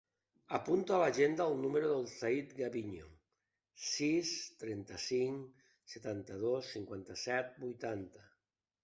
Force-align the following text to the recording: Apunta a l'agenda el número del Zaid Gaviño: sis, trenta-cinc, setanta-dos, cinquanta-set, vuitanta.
Apunta 0.57 0.93
a 0.95 0.99
l'agenda 1.01 1.45
el 1.49 1.59
número 1.65 1.89
del 1.91 2.07
Zaid 2.13 2.55
Gaviño: 2.61 3.09
sis, 3.89 4.31
trenta-cinc, 4.63 5.61
setanta-dos, 5.95 6.73
cinquanta-set, 6.79 7.53
vuitanta. 7.67 8.25